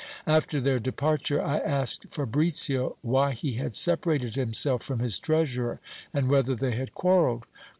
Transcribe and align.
After 0.25 0.59
their 0.59 0.79
departure, 0.79 1.39
I 1.39 1.59
asked 1.59 2.07
Fabricio 2.09 2.97
why 3.03 3.33
he 3.33 3.53
had 3.57 3.75
separated 3.75 4.33
himself 4.33 4.81
from 4.81 4.97
his 4.97 5.19
treasurer, 5.19 5.79
and 6.11 6.27
whether 6.27 6.55
they 6.55 6.71
had 6.75 6.95
quarrelled. 6.95 7.45